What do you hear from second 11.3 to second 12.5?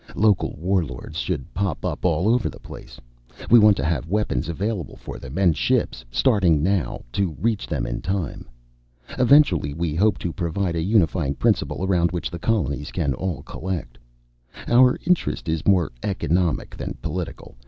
principle around which the